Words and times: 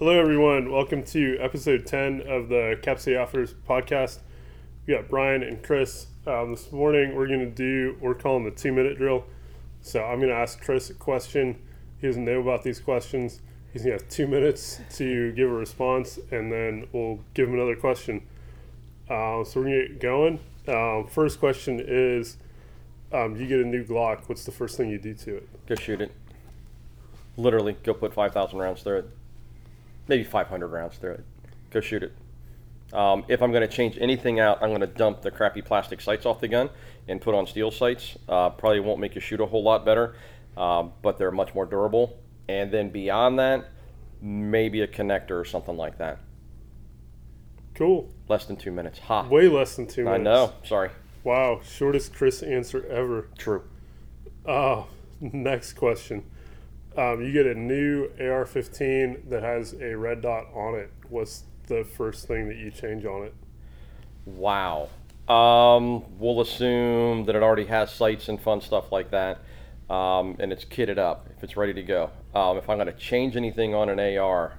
Hello, 0.00 0.18
everyone. 0.18 0.72
Welcome 0.72 1.02
to 1.02 1.36
episode 1.40 1.84
10 1.84 2.22
of 2.22 2.48
the 2.48 2.80
Capsay 2.80 3.20
Offers 3.20 3.52
podcast. 3.68 4.20
We 4.86 4.94
got 4.94 5.10
Brian 5.10 5.42
and 5.42 5.62
Chris. 5.62 6.06
Um, 6.26 6.52
this 6.52 6.72
morning, 6.72 7.14
we're 7.14 7.26
going 7.26 7.40
to 7.40 7.50
do, 7.50 7.98
we're 8.00 8.14
calling 8.14 8.44
the 8.44 8.50
two 8.50 8.72
minute 8.72 8.96
drill. 8.96 9.26
So 9.82 10.02
I'm 10.02 10.16
going 10.16 10.30
to 10.30 10.34
ask 10.34 10.58
Chris 10.58 10.88
a 10.88 10.94
question. 10.94 11.60
He 12.00 12.06
doesn't 12.06 12.24
know 12.24 12.40
about 12.40 12.62
these 12.62 12.80
questions. 12.80 13.42
He's 13.74 13.82
going 13.82 13.98
to 13.98 14.02
have 14.02 14.10
two 14.10 14.26
minutes 14.26 14.80
to 14.96 15.32
give 15.32 15.50
a 15.50 15.52
response, 15.52 16.18
and 16.30 16.50
then 16.50 16.88
we'll 16.92 17.20
give 17.34 17.50
him 17.50 17.56
another 17.56 17.76
question. 17.76 18.26
Uh, 19.06 19.44
so 19.44 19.60
we're 19.60 19.66
going 19.66 19.80
to 19.82 19.88
get 19.88 20.00
going. 20.00 20.40
Um, 20.66 21.08
first 21.08 21.38
question 21.38 21.78
is 21.78 22.38
um, 23.12 23.36
you 23.36 23.46
get 23.46 23.60
a 23.60 23.66
new 23.66 23.84
Glock. 23.84 24.30
What's 24.30 24.46
the 24.46 24.52
first 24.52 24.78
thing 24.78 24.88
you 24.88 24.98
do 24.98 25.12
to 25.12 25.36
it? 25.36 25.66
Go 25.66 25.74
shoot 25.74 26.00
it. 26.00 26.10
Literally, 27.36 27.76
go 27.82 27.92
put 27.92 28.14
5,000 28.14 28.58
rounds 28.58 28.82
through 28.82 29.00
it. 29.00 29.10
Maybe 30.08 30.24
500 30.24 30.66
rounds 30.68 30.96
through 30.96 31.12
it. 31.12 31.24
Go 31.70 31.80
shoot 31.80 32.02
it. 32.02 32.12
Um, 32.92 33.24
if 33.28 33.40
I'm 33.42 33.52
going 33.52 33.62
to 33.66 33.72
change 33.72 33.96
anything 34.00 34.40
out, 34.40 34.58
I'm 34.62 34.70
going 34.70 34.80
to 34.80 34.86
dump 34.86 35.22
the 35.22 35.30
crappy 35.30 35.62
plastic 35.62 36.00
sights 36.00 36.26
off 36.26 36.40
the 36.40 36.48
gun 36.48 36.70
and 37.06 37.20
put 37.20 37.34
on 37.34 37.46
steel 37.46 37.70
sights. 37.70 38.16
Uh, 38.28 38.50
probably 38.50 38.80
won't 38.80 38.98
make 39.00 39.14
you 39.14 39.20
shoot 39.20 39.40
a 39.40 39.46
whole 39.46 39.62
lot 39.62 39.84
better, 39.84 40.16
um, 40.56 40.92
but 41.02 41.16
they're 41.16 41.30
much 41.30 41.54
more 41.54 41.66
durable. 41.66 42.18
And 42.48 42.72
then 42.72 42.90
beyond 42.90 43.38
that, 43.38 43.68
maybe 44.20 44.80
a 44.80 44.88
connector 44.88 45.40
or 45.40 45.44
something 45.44 45.76
like 45.76 45.98
that. 45.98 46.18
Cool. 47.74 48.10
Less 48.28 48.44
than 48.46 48.56
two 48.56 48.72
minutes. 48.72 48.98
Ha. 49.00 49.28
Way 49.28 49.48
less 49.48 49.76
than 49.76 49.86
two 49.86 50.08
I 50.08 50.18
minutes. 50.18 50.24
know. 50.24 50.52
Sorry. 50.64 50.90
Wow, 51.22 51.60
shortest 51.62 52.14
Chris 52.14 52.42
answer 52.42 52.84
ever. 52.86 53.28
True. 53.38 53.62
Oh, 54.46 54.88
next 55.20 55.74
question. 55.74 56.24
Um, 56.96 57.22
you 57.22 57.32
get 57.32 57.46
a 57.46 57.54
new 57.54 58.10
AR-15 58.18 59.30
that 59.30 59.42
has 59.42 59.74
a 59.80 59.96
red 59.96 60.22
dot 60.22 60.46
on 60.54 60.74
it. 60.74 60.90
What's 61.08 61.44
the 61.66 61.84
first 61.84 62.26
thing 62.26 62.48
that 62.48 62.56
you 62.56 62.70
change 62.70 63.04
on 63.04 63.24
it? 63.24 63.34
Wow. 64.26 64.88
Um, 65.28 66.18
we'll 66.18 66.40
assume 66.40 67.24
that 67.26 67.36
it 67.36 67.42
already 67.42 67.66
has 67.66 67.92
sights 67.92 68.28
and 68.28 68.40
fun 68.40 68.60
stuff 68.60 68.90
like 68.90 69.12
that, 69.12 69.38
um, 69.88 70.36
and 70.40 70.52
it's 70.52 70.64
kitted 70.64 70.98
up 70.98 71.28
if 71.36 71.44
it's 71.44 71.56
ready 71.56 71.72
to 71.74 71.82
go. 71.82 72.10
Um, 72.34 72.56
if 72.56 72.68
I'm 72.68 72.78
going 72.78 72.88
to 72.88 72.92
change 72.92 73.36
anything 73.36 73.72
on 73.72 73.88
an 73.88 74.00
AR, 74.18 74.58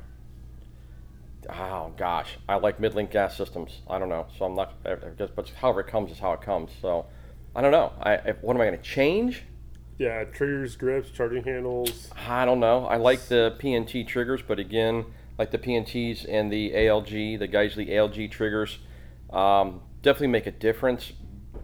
oh 1.49 1.91
gosh, 1.97 2.37
I 2.47 2.55
like 2.55 2.79
mid-link 2.79 3.11
gas 3.11 3.35
systems. 3.35 3.81
I 3.89 3.99
don't 3.99 4.07
know, 4.07 4.27
so 4.37 4.45
I'm 4.45 4.55
not. 4.55 4.81
But 4.83 5.49
however 5.59 5.81
it 5.81 5.87
comes 5.87 6.11
is 6.11 6.19
how 6.19 6.31
it 6.31 6.41
comes. 6.41 6.71
So 6.81 7.05
I 7.53 7.61
don't 7.61 7.71
know. 7.71 7.91
I 8.01 8.13
if, 8.13 8.41
what 8.41 8.55
am 8.55 8.61
I 8.61 8.65
going 8.67 8.77
to 8.77 8.83
change? 8.83 9.43
Yeah, 10.01 10.23
triggers, 10.23 10.75
grips, 10.77 11.11
charging 11.11 11.43
handles. 11.43 12.09
I 12.27 12.43
don't 12.43 12.59
know. 12.59 12.87
I 12.87 12.97
like 12.97 13.27
the 13.27 13.55
PNT 13.59 14.07
triggers, 14.07 14.41
but 14.41 14.57
again, 14.57 15.05
like 15.37 15.51
the 15.51 15.59
PNTs 15.59 16.25
and 16.27 16.51
the 16.51 16.71
ALG, 16.71 17.37
the 17.37 17.47
Geissele 17.47 17.87
ALG 17.87 18.31
triggers, 18.31 18.79
um, 19.31 19.81
definitely 20.01 20.29
make 20.29 20.47
a 20.47 20.51
difference. 20.51 21.13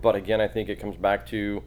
But 0.03 0.15
again, 0.15 0.39
I 0.39 0.47
think 0.47 0.69
it 0.69 0.80
comes 0.80 0.95
back 0.97 1.25
to, 1.30 1.63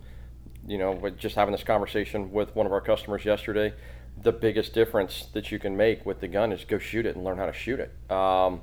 you 0.65 0.79
know, 0.79 1.11
just 1.19 1.35
having 1.35 1.51
this 1.51 1.65
conversation 1.65 2.31
with 2.31 2.55
one 2.55 2.67
of 2.67 2.73
our 2.73 2.81
customers 2.81 3.25
yesterday. 3.25 3.75
The 4.23 4.31
biggest 4.31 4.73
difference 4.73 5.27
that 5.33 5.51
you 5.51 5.59
can 5.59 5.77
make 5.77 6.07
with 6.07 6.21
the 6.21 6.29
gun 6.29 6.53
is 6.53 6.65
go 6.65 6.79
shoot 6.79 7.05
it 7.05 7.17
and 7.17 7.25
learn 7.25 7.39
how 7.39 7.47
to 7.47 7.53
shoot 7.53 7.81
it. 7.81 7.93
Um, 8.13 8.61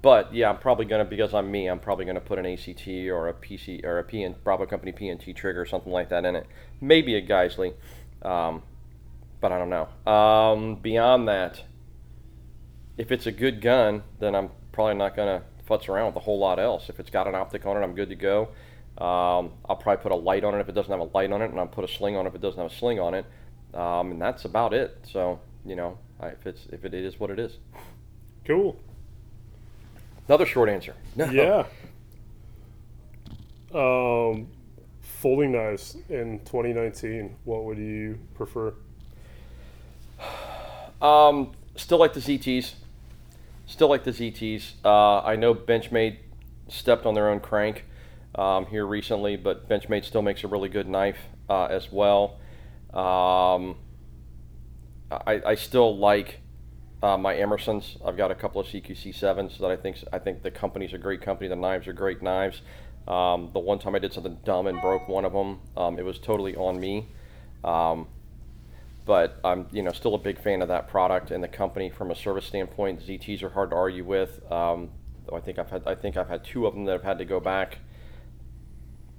but 0.00 0.32
yeah, 0.32 0.48
I'm 0.50 0.58
probably 0.58 0.86
gonna 0.86 1.04
because 1.04 1.34
I'm 1.34 1.50
me. 1.50 1.66
I'm 1.66 1.80
probably 1.80 2.04
gonna 2.04 2.20
put 2.20 2.38
an 2.38 2.46
ACT 2.46 2.86
or 3.08 3.28
a 3.28 3.34
PC 3.34 3.84
or 3.84 3.98
a 3.98 4.04
PN 4.04 4.36
Bravo 4.44 4.66
Company 4.66 4.92
PNT 4.92 5.34
trigger 5.34 5.60
or 5.60 5.66
something 5.66 5.92
like 5.92 6.10
that 6.10 6.24
in 6.24 6.36
it. 6.36 6.46
Maybe 6.80 7.16
a 7.16 7.22
Geissele, 7.22 7.74
um, 8.22 8.62
but 9.40 9.50
I 9.50 9.58
don't 9.58 9.70
know. 9.70 10.10
Um, 10.10 10.76
beyond 10.76 11.28
that, 11.28 11.62
if 12.96 13.10
it's 13.10 13.26
a 13.26 13.32
good 13.32 13.60
gun, 13.60 14.04
then 14.20 14.34
I'm 14.36 14.50
probably 14.72 14.94
not 14.94 15.16
gonna 15.16 15.42
futz 15.68 15.88
around 15.88 16.06
with 16.06 16.16
a 16.16 16.20
whole 16.20 16.38
lot 16.38 16.60
else. 16.60 16.88
If 16.88 17.00
it's 17.00 17.10
got 17.10 17.26
an 17.26 17.34
optic 17.34 17.66
on 17.66 17.76
it, 17.76 17.80
I'm 17.80 17.94
good 17.94 18.08
to 18.10 18.14
go. 18.14 18.48
Um, 18.98 19.52
I'll 19.68 19.76
probably 19.76 20.02
put 20.02 20.12
a 20.12 20.16
light 20.16 20.44
on 20.44 20.54
it 20.54 20.60
if 20.60 20.68
it 20.68 20.72
doesn't 20.72 20.90
have 20.90 21.00
a 21.00 21.10
light 21.16 21.32
on 21.32 21.42
it, 21.42 21.50
and 21.50 21.58
I'll 21.58 21.66
put 21.66 21.84
a 21.84 21.88
sling 21.88 22.16
on 22.16 22.26
it 22.26 22.30
if 22.30 22.34
it 22.36 22.40
doesn't 22.40 22.60
have 22.60 22.70
a 22.70 22.74
sling 22.74 23.00
on 23.00 23.14
it, 23.14 23.26
um, 23.74 24.12
and 24.12 24.22
that's 24.22 24.44
about 24.44 24.72
it. 24.72 24.96
So 25.10 25.40
you 25.64 25.74
know, 25.74 25.98
if 26.22 26.46
it's 26.46 26.66
if 26.70 26.84
it 26.84 26.94
is 26.94 27.18
what 27.18 27.30
it 27.30 27.40
is. 27.40 27.58
Cool. 28.44 28.78
Another 30.28 30.46
short 30.46 30.68
answer. 30.68 30.94
No. 31.16 31.24
Yeah. 31.30 31.64
Um, 33.74 34.48
folding 35.00 35.52
knives 35.52 35.96
in 36.08 36.40
2019. 36.40 37.36
What 37.44 37.64
would 37.64 37.78
you 37.78 38.18
prefer? 38.34 38.74
Um, 41.00 41.52
still 41.76 41.98
like 41.98 42.12
the 42.12 42.20
ZTs. 42.20 42.74
Still 43.66 43.88
like 43.88 44.04
the 44.04 44.10
ZTs. 44.10 44.72
Uh, 44.84 45.20
I 45.20 45.36
know 45.36 45.54
Benchmade 45.54 46.18
stepped 46.68 47.06
on 47.06 47.14
their 47.14 47.28
own 47.28 47.40
crank 47.40 47.84
um, 48.34 48.66
here 48.66 48.86
recently, 48.86 49.36
but 49.36 49.68
Benchmade 49.68 50.04
still 50.04 50.22
makes 50.22 50.44
a 50.44 50.48
really 50.48 50.68
good 50.68 50.88
knife 50.88 51.18
uh, 51.48 51.66
as 51.66 51.92
well. 51.92 52.38
Um, 52.92 53.76
I, 55.10 55.40
I 55.46 55.54
still 55.54 55.96
like 55.96 56.40
uh, 57.02 57.16
my 57.16 57.34
Emersons. 57.34 57.96
I've 58.04 58.16
got 58.16 58.30
a 58.30 58.34
couple 58.34 58.60
of 58.60 58.66
CQC 58.66 59.14
sevens 59.14 59.58
that 59.58 59.70
I 59.70 59.76
think 59.76 59.98
I 60.12 60.18
think 60.18 60.42
the 60.42 60.50
company's 60.50 60.92
a 60.92 60.98
great 60.98 61.22
company. 61.22 61.48
The 61.48 61.56
knives 61.56 61.86
are 61.86 61.92
great 61.92 62.22
knives. 62.22 62.62
Um, 63.06 63.50
the 63.52 63.60
one 63.60 63.78
time 63.78 63.94
I 63.94 63.98
did 63.98 64.12
something 64.12 64.38
dumb 64.44 64.66
and 64.66 64.80
broke 64.80 65.08
one 65.08 65.24
of 65.24 65.32
them, 65.32 65.60
um, 65.76 65.98
it 65.98 66.04
was 66.04 66.18
totally 66.18 66.54
on 66.56 66.78
me. 66.78 67.06
Um, 67.64 68.06
but 69.06 69.40
I'm 69.42 69.66
you 69.72 69.82
know 69.82 69.92
still 69.92 70.14
a 70.14 70.18
big 70.18 70.38
fan 70.38 70.60
of 70.60 70.68
that 70.68 70.88
product 70.88 71.30
and 71.30 71.42
the 71.42 71.48
company 71.48 71.88
from 71.88 72.10
a 72.10 72.14
service 72.14 72.44
standpoint. 72.44 73.00
ZTs 73.00 73.42
are 73.42 73.48
hard 73.48 73.70
to 73.70 73.76
argue 73.76 74.04
with. 74.04 74.40
Um, 74.50 74.90
I 75.32 75.40
think 75.40 75.58
I've 75.58 75.70
had 75.70 75.82
I 75.86 75.94
think 75.94 76.16
I've 76.16 76.28
had 76.28 76.44
two 76.44 76.66
of 76.66 76.74
them 76.74 76.84
that 76.86 76.92
have 76.92 77.02
had 77.02 77.18
to 77.18 77.24
go 77.24 77.40
back 77.40 77.78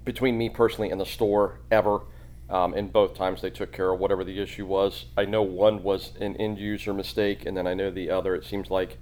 between 0.05 0.37
me 0.37 0.49
personally 0.49 0.91
and 0.91 0.99
the 0.99 1.05
store 1.05 1.59
ever. 1.71 2.01
Um, 2.49 2.73
and 2.73 2.91
both 2.91 3.13
times 3.15 3.41
they 3.41 3.51
took 3.51 3.71
care 3.71 3.91
of 3.91 3.99
whatever 3.99 4.23
the 4.23 4.41
issue 4.41 4.65
was. 4.65 5.05
I 5.15 5.25
know 5.25 5.43
one 5.43 5.83
was 5.83 6.13
an 6.19 6.35
end 6.37 6.57
user 6.57 6.93
mistake, 6.93 7.45
and 7.45 7.55
then 7.55 7.67
I 7.67 7.75
know 7.75 7.91
the 7.91 8.09
other. 8.09 8.35
It 8.35 8.43
seems 8.43 8.71
like 8.71 8.97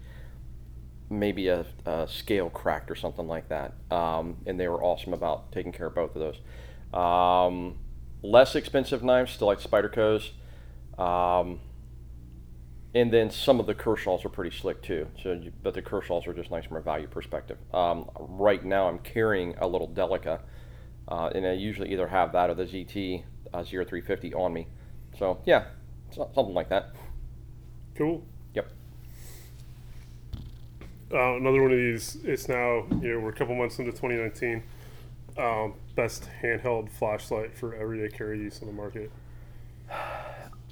maybe 1.09 1.47
a, 1.47 1.65
a 1.85 2.07
scale 2.09 2.49
cracked 2.49 2.91
or 2.91 2.95
something 2.95 3.27
like 3.27 3.47
that. 3.49 3.73
Um, 3.89 4.37
and 4.45 4.59
they 4.59 4.67
were 4.67 4.83
awesome 4.83 5.13
about 5.13 5.51
taking 5.51 5.71
care 5.71 5.87
of 5.87 5.95
both 5.95 6.15
of 6.15 6.21
those. 6.21 6.99
Um, 6.99 7.77
less 8.21 8.55
expensive 8.55 9.03
knives, 9.03 9.31
still 9.31 9.47
like 9.47 9.61
Spyderco's. 9.61 10.31
Um, 10.97 11.61
and 12.93 13.11
then 13.13 13.29
some 13.29 13.59
of 13.59 13.67
the 13.67 13.75
Kershaws 13.75 14.25
are 14.25 14.29
pretty 14.29 14.55
slick 14.55 14.81
too. 14.81 15.07
So, 15.21 15.39
but 15.61 15.73
the 15.73 15.81
Kershaws 15.81 16.27
are 16.27 16.33
just 16.33 16.51
nice 16.51 16.65
from 16.65 16.77
a 16.77 16.81
value 16.81 17.07
perspective. 17.07 17.57
Um, 17.73 18.09
right 18.17 18.63
now, 18.63 18.87
I'm 18.87 18.99
carrying 18.99 19.55
a 19.59 19.67
little 19.67 19.87
Delica, 19.87 20.39
uh, 21.07 21.29
and 21.33 21.45
I 21.45 21.53
usually 21.53 21.91
either 21.93 22.07
have 22.07 22.31
that 22.33 22.49
or 22.49 22.55
the 22.55 22.65
ZT 22.65 23.23
uh, 23.57 23.63
0350 23.63 24.33
on 24.33 24.53
me. 24.53 24.67
So 25.17 25.39
yeah, 25.45 25.65
something 26.11 26.53
like 26.53 26.69
that. 26.69 26.91
Cool. 27.95 28.23
Yep. 28.53 28.71
Uh, 31.11 31.35
another 31.35 31.61
one 31.61 31.71
of 31.71 31.77
these. 31.77 32.17
It's 32.23 32.47
now 32.47 32.85
you 33.01 33.13
know 33.13 33.19
we're 33.19 33.29
a 33.29 33.33
couple 33.33 33.55
months 33.55 33.79
into 33.79 33.91
2019. 33.91 34.63
Um, 35.37 35.75
best 35.95 36.29
handheld 36.41 36.89
flashlight 36.89 37.55
for 37.55 37.75
everyday 37.75 38.15
carry 38.15 38.39
use 38.39 38.59
on 38.61 38.67
the 38.67 38.73
market. 38.73 39.11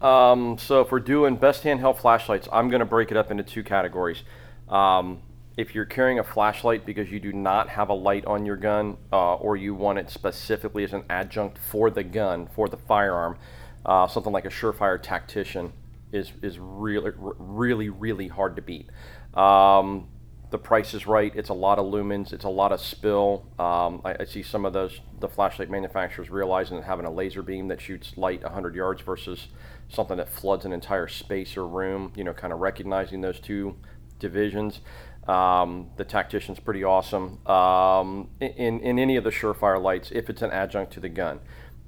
Um, 0.01 0.57
so 0.57 0.81
if 0.81 0.91
we're 0.91 0.99
doing 0.99 1.37
best 1.37 1.63
handheld 1.63 1.97
flashlights, 1.97 2.49
I'm 2.51 2.69
going 2.69 2.79
to 2.79 2.85
break 2.85 3.11
it 3.11 3.17
up 3.17 3.31
into 3.31 3.43
two 3.43 3.63
categories. 3.63 4.23
Um, 4.67 5.21
if 5.57 5.73
you're 5.73 5.85
carrying 5.85 6.19
a 6.19 6.23
flashlight 6.23 6.85
because 6.85 7.09
you 7.09 7.19
do 7.19 7.31
not 7.31 7.69
have 7.69 7.89
a 7.89 7.93
light 7.93 8.25
on 8.25 8.45
your 8.45 8.57
gun, 8.57 8.97
uh, 9.11 9.35
or 9.35 9.55
you 9.55 9.73
want 9.73 9.99
it 9.99 10.09
specifically 10.09 10.83
as 10.83 10.93
an 10.93 11.03
adjunct 11.09 11.57
for 11.57 11.89
the 11.89 12.03
gun, 12.03 12.47
for 12.47 12.67
the 12.67 12.77
firearm, 12.77 13.37
uh, 13.85 14.07
something 14.07 14.33
like 14.33 14.45
a 14.45 14.49
Surefire 14.49 15.01
Tactician 15.01 15.71
is 16.11 16.31
is 16.41 16.59
really, 16.59 17.11
really, 17.17 17.89
really 17.89 18.27
hard 18.27 18.55
to 18.55 18.61
beat. 18.61 18.89
Um, 19.33 20.09
the 20.51 20.57
price 20.57 20.93
is 20.93 21.07
right. 21.07 21.33
It's 21.35 21.49
a 21.49 21.53
lot 21.53 21.79
of 21.79 21.85
lumens. 21.85 22.31
It's 22.31 22.45
a 22.45 22.49
lot 22.49 22.71
of 22.71 22.79
spill. 22.79 23.45
Um, 23.57 24.01
I, 24.05 24.15
I 24.21 24.25
see 24.25 24.43
some 24.43 24.65
of 24.65 24.73
those 24.73 24.99
the 25.19 25.27
flashlight 25.27 25.69
manufacturers 25.69 26.29
realizing 26.29 26.77
that 26.77 26.85
having 26.85 27.05
a 27.05 27.11
laser 27.11 27.41
beam 27.41 27.67
that 27.69 27.81
shoots 27.81 28.13
light 28.17 28.43
100 28.43 28.75
yards 28.75 29.01
versus 29.01 29.47
something 29.89 30.17
that 30.17 30.29
floods 30.29 30.65
an 30.65 30.73
entire 30.73 31.07
space 31.07 31.57
or 31.57 31.67
room. 31.67 32.11
You 32.15 32.23
know, 32.23 32.33
kind 32.33 32.53
of 32.53 32.59
recognizing 32.59 33.21
those 33.21 33.39
two 33.39 33.75
divisions. 34.19 34.81
Um, 35.27 35.89
the 35.97 36.05
tactician's 36.05 36.59
pretty 36.59 36.83
awesome. 36.83 37.45
Um, 37.47 38.29
in, 38.39 38.79
in 38.79 38.99
any 38.99 39.15
of 39.15 39.23
the 39.23 39.31
Surefire 39.31 39.81
lights, 39.81 40.11
if 40.11 40.29
it's 40.29 40.41
an 40.41 40.51
adjunct 40.51 40.93
to 40.93 40.99
the 40.99 41.09
gun, 41.09 41.39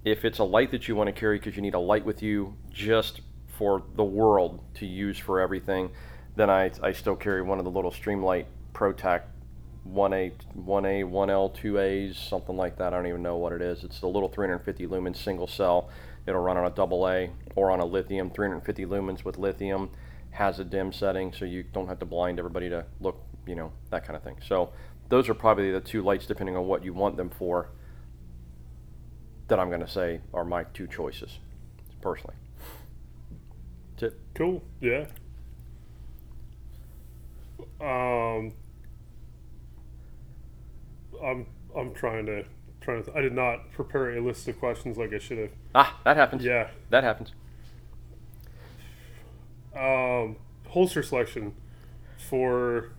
if 0.03 0.25
it's 0.25 0.39
a 0.39 0.43
light 0.43 0.71
that 0.71 0.87
you 0.87 0.95
want 0.95 1.07
to 1.07 1.11
carry 1.11 1.37
because 1.37 1.55
you 1.55 1.61
need 1.61 1.75
a 1.75 1.79
light 1.79 2.03
with 2.03 2.23
you 2.23 2.55
just 2.71 3.21
for 3.57 3.83
the 3.95 4.03
world 4.03 4.63
to 4.75 4.85
use 4.85 5.19
for 5.19 5.39
everything, 5.39 5.91
then 6.35 6.49
I, 6.49 6.71
I 6.81 6.93
still 6.93 7.15
carry 7.15 7.41
one 7.41 7.59
of 7.59 7.65
the 7.65 7.71
little 7.71 7.91
Streamlight 7.91 8.45
ProTac 8.73 9.23
1A, 9.87 10.33
1A, 10.57 11.03
1L, 11.03 11.55
2As, 11.55 12.15
something 12.15 12.57
like 12.57 12.77
that. 12.77 12.93
I 12.93 12.97
don't 12.97 13.07
even 13.07 13.21
know 13.21 13.37
what 13.37 13.53
it 13.53 13.61
is. 13.61 13.83
It's 13.83 13.99
the 13.99 14.07
little 14.07 14.29
350 14.29 14.87
lumen 14.87 15.13
single 15.13 15.47
cell. 15.47 15.89
It'll 16.25 16.41
run 16.41 16.57
on 16.57 16.65
a 16.65 16.71
double 16.71 17.07
A 17.07 17.29
or 17.55 17.71
on 17.71 17.79
a 17.79 17.85
lithium, 17.85 18.29
350 18.31 18.85
lumens 18.85 19.23
with 19.23 19.37
lithium 19.37 19.91
has 20.37 20.59
a 20.59 20.63
dim 20.63 20.93
setting, 20.93 21.33
so 21.33 21.45
you 21.45 21.63
don't 21.63 21.87
have 21.87 21.97
to 21.97 22.05
blind 22.05 22.37
everybody 22.37 22.69
to 22.69 22.85
look, 22.99 23.19
you 23.47 23.55
know, 23.55 23.71
that 23.89 24.05
kind 24.05 24.15
of 24.15 24.23
thing. 24.23 24.37
So 24.45 24.71
those 25.09 25.29
are 25.29 25.33
probably 25.33 25.71
the 25.71 25.81
two 25.81 26.01
lights, 26.01 26.25
depending 26.25 26.55
on 26.55 26.65
what 26.65 26.83
you 26.83 26.93
want 26.93 27.17
them 27.17 27.29
for. 27.29 27.69
That 29.47 29.59
I'm 29.59 29.69
going 29.69 29.81
to 29.81 29.87
say 29.87 30.19
are 30.33 30.43
my 30.43 30.65
two 30.65 30.87
choices, 30.87 31.39
personally. 32.01 32.35
That's 33.91 34.13
it. 34.13 34.19
Cool. 34.35 34.61
Yeah. 34.81 35.05
Um, 37.79 38.53
I'm 41.23 41.45
I'm 41.75 41.93
trying 41.93 42.25
to 42.25 42.43
trying 42.81 43.03
to. 43.03 43.17
I 43.17 43.21
did 43.21 43.33
not 43.33 43.71
prepare 43.71 44.17
a 44.17 44.21
list 44.21 44.47
of 44.47 44.59
questions 44.59 44.97
like 44.97 45.13
I 45.13 45.19
should 45.19 45.37
have. 45.37 45.51
Ah, 45.73 45.97
that 46.03 46.17
happens. 46.17 46.43
Yeah. 46.43 46.69
That 46.89 47.03
happens. 47.03 47.31
Um, 49.75 50.37
holster 50.67 51.03
selection 51.03 51.53
for 52.17 52.91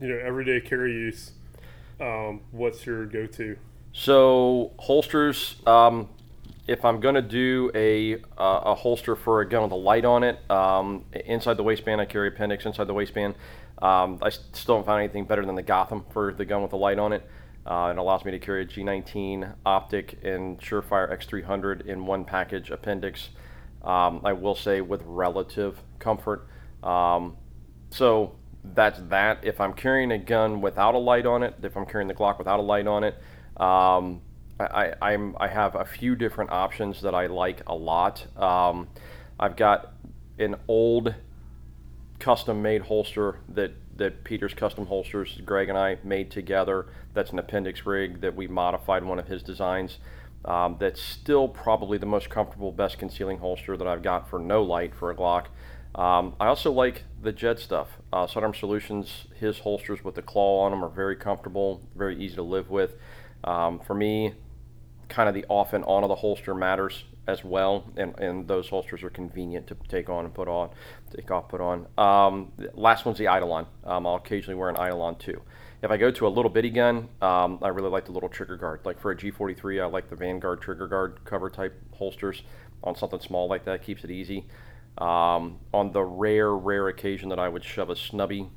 you 0.00 0.08
know 0.08 0.18
everyday 0.18 0.60
carry 0.60 0.92
use. 0.92 1.32
Um, 2.00 2.40
what's 2.50 2.84
your 2.84 3.06
go-to? 3.06 3.56
So 3.92 4.72
holsters, 4.78 5.56
um, 5.66 6.08
if 6.66 6.84
I'm 6.84 7.00
going 7.00 7.14
to 7.14 7.22
do 7.22 7.70
a 7.74 8.16
uh, 8.36 8.60
a 8.64 8.74
holster 8.74 9.16
for 9.16 9.40
a 9.40 9.48
gun 9.48 9.62
with 9.62 9.72
a 9.72 9.76
light 9.76 10.04
on 10.04 10.22
it, 10.22 10.38
um, 10.50 11.04
inside 11.24 11.56
the 11.56 11.62
waistband 11.62 12.00
I 12.00 12.04
carry 12.04 12.28
appendix. 12.28 12.66
Inside 12.66 12.84
the 12.84 12.94
waistband, 12.94 13.34
um, 13.78 14.18
I 14.22 14.30
still 14.30 14.76
don't 14.76 14.86
find 14.86 15.02
anything 15.02 15.24
better 15.24 15.44
than 15.46 15.54
the 15.54 15.62
Gotham 15.62 16.04
for 16.10 16.34
the 16.34 16.44
gun 16.44 16.62
with 16.62 16.72
a 16.72 16.76
light 16.76 16.98
on 16.98 17.12
it. 17.12 17.28
Uh, 17.64 17.92
it 17.92 17.98
allows 17.98 18.24
me 18.24 18.30
to 18.30 18.38
carry 18.38 18.62
a 18.62 18.66
G19 18.66 19.54
optic 19.64 20.18
and 20.22 20.60
Surefire 20.60 21.12
X300 21.12 21.86
in 21.86 22.06
one 22.06 22.24
package 22.24 22.70
appendix. 22.70 23.30
Um, 23.82 24.20
I 24.24 24.34
will 24.34 24.54
say 24.54 24.80
with 24.80 25.02
relative 25.04 25.82
comfort. 25.98 26.46
Um, 26.82 27.36
so 27.90 28.36
that's 28.74 29.00
that. 29.08 29.38
If 29.42 29.60
I'm 29.60 29.72
carrying 29.72 30.12
a 30.12 30.18
gun 30.18 30.60
without 30.60 30.94
a 30.94 30.98
light 30.98 31.26
on 31.26 31.42
it, 31.42 31.54
if 31.62 31.76
I'm 31.76 31.86
carrying 31.86 32.08
the 32.08 32.14
Glock 32.14 32.38
without 32.38 32.58
a 32.58 32.62
light 32.62 32.86
on 32.86 33.04
it, 33.04 33.14
um, 33.56 34.20
I, 34.58 34.94
I'm, 35.02 35.36
I 35.38 35.48
have 35.48 35.74
a 35.74 35.84
few 35.84 36.16
different 36.16 36.50
options 36.50 37.02
that 37.02 37.14
I 37.14 37.26
like 37.26 37.62
a 37.66 37.74
lot. 37.74 38.26
Um, 38.40 38.88
I've 39.38 39.56
got 39.56 39.92
an 40.38 40.56
old 40.68 41.14
custom 42.18 42.62
made 42.62 42.82
holster 42.82 43.40
that 43.50 43.72
that 43.96 44.24
Peter's 44.24 44.54
Custom 44.54 44.86
Holsters, 44.86 45.40
Greg 45.44 45.68
and 45.68 45.78
I 45.78 45.98
made 46.04 46.30
together. 46.30 46.86
That's 47.14 47.30
an 47.30 47.38
appendix 47.38 47.86
rig 47.86 48.20
that 48.20 48.36
we 48.36 48.46
modified 48.46 49.04
one 49.04 49.18
of 49.18 49.26
his 49.26 49.42
designs. 49.42 49.98
Um, 50.44 50.76
that's 50.78 51.00
still 51.00 51.48
probably 51.48 51.98
the 51.98 52.06
most 52.06 52.30
comfortable, 52.30 52.72
best 52.72 52.98
concealing 52.98 53.38
holster 53.38 53.76
that 53.76 53.86
I've 53.86 54.02
got 54.02 54.28
for 54.28 54.38
no 54.38 54.62
light 54.62 54.94
for 54.94 55.10
a 55.10 55.14
Glock. 55.14 55.46
Um, 55.96 56.34
I 56.38 56.46
also 56.46 56.70
like 56.70 57.04
the 57.22 57.32
Jet 57.32 57.58
stuff. 57.58 57.88
Uh, 58.12 58.26
Sidearm 58.26 58.54
Solutions, 58.54 59.26
his 59.40 59.58
holsters 59.60 60.04
with 60.04 60.14
the 60.14 60.22
claw 60.22 60.60
on 60.60 60.70
them 60.70 60.84
are 60.84 60.90
very 60.90 61.16
comfortable, 61.16 61.80
very 61.96 62.22
easy 62.22 62.36
to 62.36 62.42
live 62.42 62.68
with. 62.70 62.94
Um, 63.42 63.80
for 63.80 63.94
me, 63.94 64.34
kind 65.08 65.28
of 65.28 65.34
the 65.34 65.46
off 65.48 65.72
and 65.72 65.84
on 65.84 66.02
of 66.02 66.08
the 66.08 66.16
holster 66.16 66.54
matters 66.54 67.04
as 67.26 67.42
well, 67.42 67.90
and, 67.96 68.18
and 68.20 68.46
those 68.46 68.68
holsters 68.68 69.02
are 69.02 69.10
convenient 69.10 69.66
to 69.68 69.76
take 69.88 70.08
on 70.10 70.26
and 70.26 70.34
put 70.34 70.48
on, 70.48 70.70
take 71.14 71.30
off, 71.30 71.48
put 71.48 71.60
on. 71.60 71.86
Um, 71.96 72.52
last 72.74 73.04
one's 73.04 73.18
the 73.18 73.24
Eidolon. 73.24 73.66
Um, 73.84 74.06
I'll 74.06 74.16
occasionally 74.16 74.54
wear 74.54 74.68
an 74.68 74.76
Eidolon 74.76 75.16
too. 75.16 75.40
If 75.82 75.90
I 75.90 75.96
go 75.96 76.10
to 76.10 76.26
a 76.26 76.28
little 76.28 76.50
bitty 76.50 76.70
gun, 76.70 77.08
um, 77.22 77.58
I 77.62 77.68
really 77.68 77.90
like 77.90 78.04
the 78.04 78.12
little 78.12 78.28
trigger 78.28 78.56
guard. 78.56 78.80
Like 78.84 79.00
for 79.00 79.10
a 79.10 79.16
G43, 79.16 79.82
I 79.82 79.86
like 79.86 80.10
the 80.10 80.16
Vanguard 80.16 80.60
trigger 80.60 80.86
guard 80.86 81.20
cover 81.24 81.48
type 81.48 81.74
holsters. 81.94 82.42
On 82.84 82.94
something 82.94 83.20
small 83.20 83.48
like 83.48 83.64
that, 83.64 83.82
keeps 83.82 84.04
it 84.04 84.10
easy. 84.10 84.44
Um, 84.98 85.58
on 85.74 85.92
the 85.92 86.02
rare, 86.02 86.54
rare 86.54 86.88
occasion 86.88 87.28
that 87.28 87.38
I 87.38 87.48
would 87.48 87.64
shove 87.64 87.90
a 87.90 87.96
snubby 87.96 88.48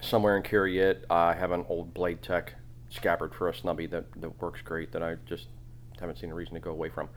somewhere 0.00 0.36
and 0.36 0.44
carry 0.44 0.78
it, 0.78 1.04
I 1.10 1.34
have 1.34 1.50
an 1.50 1.64
old 1.68 1.92
Blade 1.92 2.22
Tech 2.22 2.54
scabbard 2.88 3.34
for 3.34 3.48
a 3.48 3.54
snubby 3.54 3.86
that, 3.86 4.06
that 4.20 4.40
works 4.40 4.62
great 4.62 4.92
that 4.92 5.02
I 5.02 5.16
just 5.26 5.48
haven't 6.00 6.18
seen 6.18 6.30
a 6.30 6.34
reason 6.34 6.54
to 6.54 6.60
go 6.60 6.70
away 6.70 6.88
from. 6.88 7.08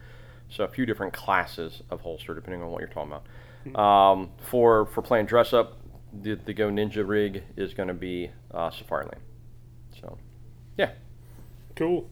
So 0.50 0.64
a 0.64 0.68
few 0.68 0.86
different 0.86 1.14
classes 1.14 1.82
of 1.90 2.02
holster 2.02 2.34
depending 2.34 2.62
on 2.62 2.70
what 2.70 2.80
you're 2.80 2.90
talking 2.90 3.12
about. 3.12 3.26
Um, 3.76 4.30
for 4.38 4.86
for 4.86 5.02
playing 5.02 5.26
dress 5.26 5.52
up, 5.52 5.78
the, 6.14 6.36
the 6.36 6.54
Go 6.54 6.70
Ninja 6.70 7.08
rig 7.08 7.44
is 7.56 7.74
going 7.74 7.88
to 7.88 7.94
be 7.94 8.32
uh, 8.54 8.70
Safariland. 8.70 9.20
So, 10.00 10.18
yeah. 10.78 10.92
Cool. 11.76 12.10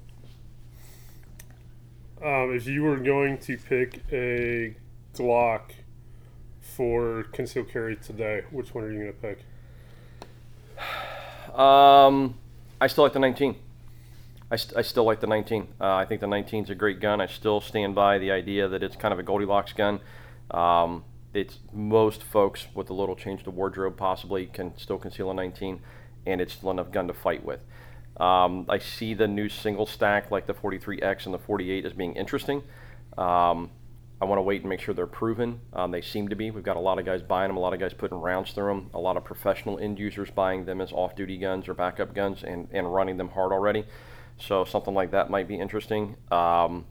Um, 2.22 2.54
if 2.56 2.68
you 2.68 2.84
were 2.84 2.98
going 2.98 3.38
to 3.40 3.58
pick 3.58 4.04
a 4.12 4.76
Glock 5.14 5.72
for 6.76 7.24
concealed 7.32 7.70
carry 7.70 7.96
today, 7.96 8.44
which 8.52 8.74
one 8.74 8.84
are 8.84 8.92
you 8.92 9.00
going 9.00 9.14
to 9.14 9.20
pick? 9.20 9.40
Um, 11.58 12.36
I 12.82 12.88
still 12.88 13.04
like 13.04 13.14
the 13.14 13.20
19. 13.20 13.56
I, 14.52 14.58
st- 14.58 14.78
I 14.78 14.82
still 14.82 15.06
like 15.06 15.22
the 15.22 15.28
19. 15.28 15.68
Uh, 15.80 15.96
I 15.96 16.06
think 16.06 16.22
the 16.22 16.28
19 16.28 16.66
is 16.66 16.70
a 16.70 16.76
great 16.76 17.00
gun. 17.00 17.22
I 17.22 17.28
still 17.28 17.62
stand 17.62 17.96
by 17.96 18.20
the 18.20 18.32
idea 18.32 18.68
that 18.68 18.84
it's 18.84 18.96
kind 18.96 19.14
of 19.14 19.20
a 19.20 19.24
Goldilocks 19.24 19.74
gun. 19.74 20.02
Um, 20.52 21.04
it's 21.34 21.60
most 21.74 22.24
folks 22.24 22.68
with 22.74 22.90
a 22.90 22.94
little 22.94 23.16
change 23.16 23.44
to 23.44 23.52
wardrobe 23.52 23.98
possibly 23.98 24.46
can 24.46 24.78
still 24.78 24.98
conceal 24.98 25.32
a 25.32 25.34
19, 25.34 25.82
and 26.26 26.42
it's 26.42 26.54
still 26.54 26.72
enough 26.72 26.92
gun 26.92 27.08
to 27.08 27.14
fight 27.14 27.44
with. 27.44 27.62
Um, 28.18 28.66
I 28.70 28.80
see 28.80 29.14
the 29.14 29.28
new 29.28 29.50
single 29.50 29.86
stack 29.86 30.32
like 30.32 30.46
the 30.46 30.54
43X 30.54 31.26
and 31.26 31.34
the 31.34 31.40
48 31.40 31.86
as 31.86 31.94
being 31.94 32.16
interesting. 32.16 32.64
Um, 33.18 33.72
I 34.22 34.26
want 34.26 34.38
to 34.40 34.44
wait 34.44 34.62
and 34.62 34.70
make 34.70 34.80
sure 34.80 34.94
they're 34.94 35.08
proven. 35.08 35.60
Um, 35.74 35.92
they 35.92 36.02
seem 36.02 36.30
to 36.30 36.36
be. 36.36 36.50
We've 36.50 36.64
got 36.64 36.78
a 36.78 36.82
lot 36.82 37.00
of 37.00 37.06
guys 37.06 37.22
buying 37.22 37.50
them, 37.50 37.58
a 37.58 37.60
lot 37.60 37.74
of 37.74 37.80
guys 37.80 37.94
putting 37.94 38.18
rounds 38.18 38.52
through 38.54 38.68
them, 38.68 38.90
a 38.94 39.00
lot 39.00 39.18
of 39.18 39.26
professional 39.26 39.78
end 39.78 40.00
users 40.00 40.32
buying 40.32 40.66
them 40.66 40.80
as 40.80 40.94
off 40.94 41.16
duty 41.16 41.38
guns 41.38 41.68
or 41.68 41.74
backup 41.74 42.16
guns 42.16 42.44
and, 42.44 42.70
and 42.72 42.94
running 42.94 43.18
them 43.18 43.30
hard 43.30 43.52
already. 43.52 43.86
So 44.38 44.64
something 44.64 44.94
like 44.94 45.12
that 45.12 45.30
might 45.30 45.48
be 45.48 45.60
interesting. 45.60 46.16
Um, 46.32 46.86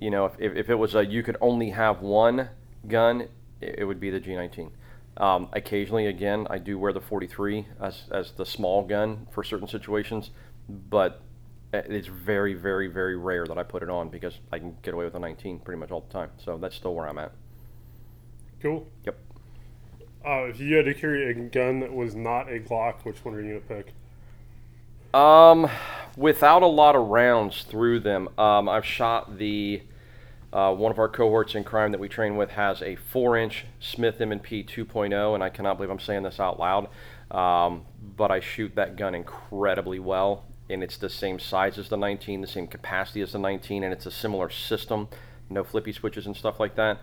you 0.00 0.10
know, 0.10 0.26
if, 0.38 0.54
if, 0.54 0.70
it 0.70 0.74
was 0.74 0.94
a 0.94 1.04
you 1.04 1.22
could 1.22 1.36
only 1.40 1.70
have 1.70 2.00
one 2.00 2.48
gun, 2.88 3.28
it 3.60 3.86
would 3.86 4.00
be 4.00 4.10
the 4.10 4.20
G19. 4.20 4.70
Um, 5.16 5.48
occasionally, 5.52 6.06
again, 6.06 6.46
I 6.50 6.58
do 6.58 6.78
wear 6.78 6.92
the 6.92 7.00
43 7.00 7.66
as, 7.80 8.04
as 8.10 8.32
the 8.32 8.46
small 8.46 8.84
gun 8.84 9.28
for 9.30 9.44
certain 9.44 9.68
situations, 9.68 10.30
but 10.68 11.22
it's 11.72 12.08
very, 12.08 12.54
very, 12.54 12.86
very 12.86 13.16
rare 13.16 13.46
that 13.46 13.58
I 13.58 13.62
put 13.62 13.82
it 13.82 13.88
on 13.88 14.08
because 14.08 14.38
I 14.52 14.58
can 14.58 14.76
get 14.82 14.94
away 14.94 15.04
with 15.04 15.14
a 15.14 15.18
19 15.18 15.60
pretty 15.60 15.78
much 15.78 15.90
all 15.90 16.02
the 16.02 16.12
time. 16.12 16.30
So 16.36 16.58
that's 16.58 16.76
still 16.76 16.94
where 16.94 17.08
I'm 17.08 17.18
at. 17.18 17.32
Cool. 18.60 18.86
Yep. 19.04 19.18
Uh, 20.24 20.44
if 20.44 20.60
you 20.60 20.76
had 20.76 20.84
to 20.84 20.94
carry 20.94 21.30
a 21.30 21.34
gun 21.34 21.80
that 21.80 21.92
was 21.92 22.14
not 22.14 22.48
a 22.48 22.60
Glock, 22.60 23.04
which 23.04 23.24
one 23.24 23.34
are 23.34 23.40
you 23.40 23.48
going 23.48 23.62
to 23.62 23.68
pick? 23.68 23.94
Um, 25.14 25.68
without 26.16 26.62
a 26.62 26.66
lot 26.66 26.94
of 26.94 27.08
rounds 27.08 27.64
through 27.64 28.00
them, 28.00 28.28
um, 28.38 28.68
I've 28.68 28.86
shot 28.86 29.38
the 29.38 29.82
uh, 30.52 30.74
one 30.74 30.92
of 30.92 30.98
our 30.98 31.08
cohorts 31.08 31.54
in 31.54 31.64
crime 31.64 31.92
that 31.92 32.00
we 32.00 32.08
train 32.08 32.36
with 32.36 32.50
has 32.50 32.82
a 32.82 32.94
four-inch 32.96 33.64
Smith 33.80 34.20
M&P 34.20 34.62
2.0, 34.62 35.34
and 35.34 35.42
I 35.42 35.48
cannot 35.48 35.76
believe 35.76 35.90
I'm 35.90 35.98
saying 35.98 36.22
this 36.24 36.38
out 36.38 36.58
loud. 36.60 36.88
Um, 37.30 37.86
but 38.16 38.30
I 38.30 38.40
shoot 38.40 38.74
that 38.74 38.96
gun 38.96 39.14
incredibly 39.14 39.98
well, 39.98 40.44
and 40.72 40.82
it's 40.82 40.96
the 40.96 41.08
same 41.08 41.38
size 41.38 41.78
as 41.78 41.88
the 41.88 41.96
19, 41.96 42.40
the 42.40 42.46
same 42.46 42.66
capacity 42.66 43.20
as 43.20 43.32
the 43.32 43.38
19, 43.38 43.84
and 43.84 43.92
it's 43.92 44.06
a 44.06 44.10
similar 44.10 44.50
system, 44.50 45.08
no 45.50 45.62
flippy 45.62 45.92
switches 45.92 46.26
and 46.26 46.36
stuff 46.36 46.58
like 46.58 46.76
that. 46.76 46.98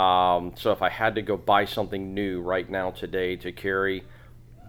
Um, 0.00 0.52
so 0.56 0.72
if 0.72 0.82
I 0.82 0.88
had 0.88 1.14
to 1.16 1.22
go 1.22 1.36
buy 1.36 1.64
something 1.64 2.14
new 2.14 2.40
right 2.40 2.68
now 2.68 2.90
today 2.90 3.36
to 3.36 3.52
carry, 3.52 4.04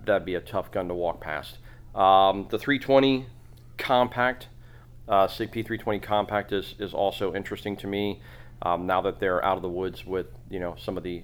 that'd 0.05 0.25
be 0.25 0.36
a 0.36 0.41
tough 0.41 0.71
gun 0.71 0.88
to 0.88 0.93
walk 0.93 1.21
past. 1.21 1.57
Um, 1.93 2.48
the 2.50 2.57
320 2.57 3.27
compact, 3.77 4.48
uh, 5.07 5.27
SIG 5.27 5.51
P320 5.51 6.01
compact 6.01 6.51
is, 6.51 6.75
is 6.79 6.93
also 6.93 7.33
interesting 7.33 7.75
to 7.77 7.88
me. 7.88 8.21
Um, 8.63 8.86
now 8.86 9.01
that 9.01 9.19
they're 9.19 9.43
out 9.43 9.57
of 9.57 9.63
the 9.63 9.69
woods 9.69 10.05
with 10.05 10.27
you 10.50 10.60
know 10.60 10.75
some 10.77 10.95
of 10.95 11.03
the 11.03 11.24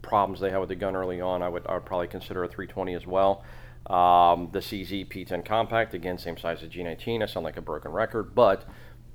problems 0.00 0.40
they 0.40 0.50
had 0.50 0.58
with 0.58 0.70
the 0.70 0.74
gun 0.74 0.96
early 0.96 1.20
on, 1.20 1.42
I 1.42 1.48
would 1.48 1.66
I 1.66 1.74
would 1.74 1.84
probably 1.84 2.08
consider 2.08 2.44
a 2.44 2.48
320 2.48 2.94
as 2.94 3.06
well. 3.06 3.44
Um, 3.88 4.50
the 4.52 4.58
CZ 4.58 5.08
P10 5.08 5.44
compact, 5.44 5.94
again 5.94 6.18
same 6.18 6.36
size 6.36 6.62
as 6.62 6.68
G19. 6.68 7.22
I 7.22 7.26
sound 7.26 7.44
like 7.44 7.56
a 7.56 7.62
broken 7.62 7.90
record, 7.90 8.34
but 8.34 8.64